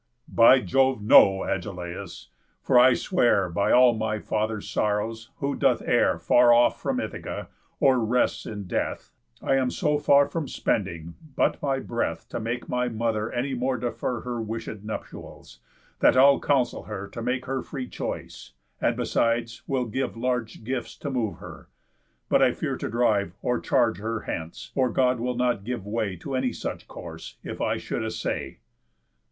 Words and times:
"By 0.29 0.61
Jove, 0.61 0.99
no, 1.03 1.43
Agelaus! 1.43 2.29
For 2.63 2.79
I 2.79 2.95
swear 2.95 3.49
By 3.49 3.71
all 3.71 3.93
my 3.93 4.17
father's 4.17 4.67
sorrows, 4.67 5.29
who 5.35 5.55
doth 5.55 5.83
err 5.83 6.17
Far 6.17 6.51
off 6.51 6.81
from 6.81 6.99
Ithaca, 6.99 7.49
or 7.79 7.99
rests 7.99 8.47
in 8.47 8.63
death, 8.65 9.11
I 9.43 9.57
am 9.57 9.69
so 9.69 9.99
far 9.99 10.25
from 10.27 10.47
spending 10.47 11.13
but 11.35 11.61
my 11.61 11.77
breath 11.77 12.27
To 12.29 12.39
make 12.39 12.67
my 12.67 12.89
mother 12.89 13.31
any 13.31 13.53
more 13.53 13.77
defer 13.77 14.21
Her 14.21 14.41
wishéd 14.41 14.81
nuptials, 14.83 15.59
that 15.99 16.17
I'll 16.17 16.39
counsel 16.39 16.85
her 16.85 17.07
To 17.09 17.21
make 17.21 17.45
her 17.45 17.61
free 17.61 17.87
choice; 17.87 18.53
and 18.81 18.95
besides 18.95 19.61
will 19.67 19.85
give 19.85 20.17
Large 20.17 20.63
gifts 20.63 20.95
to 20.97 21.11
move 21.11 21.35
her. 21.35 21.67
But 22.27 22.41
I 22.41 22.53
fear 22.53 22.75
to 22.75 22.89
drive 22.89 23.35
Or 23.43 23.59
charge 23.59 23.99
her 23.99 24.21
hence; 24.21 24.71
for 24.73 24.89
God 24.89 25.19
will 25.19 25.35
not 25.37 25.63
give 25.63 25.85
way 25.85 26.15
To 26.15 26.33
any 26.33 26.53
such 26.53 26.87
course, 26.87 27.37
if 27.43 27.61
I 27.61 27.77
should 27.77 28.03
assay." 28.03 28.57